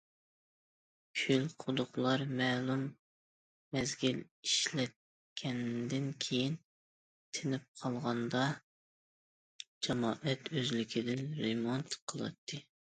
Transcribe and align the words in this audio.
كۆل، 1.23 1.43
قۇدۇقلار 1.63 2.23
مەلۇم 2.39 2.85
مەزگىل 3.77 4.17
ئىشلەتكەندىن 4.23 6.09
كېيىن 6.27 6.57
تىنىپ 7.39 7.69
قالغاندا، 7.83 8.43
جامائەت 9.89 10.53
ئۆزلۈكىدىن 10.57 11.23
رېمونت 11.45 11.99
قىلاتتى. 12.13 12.65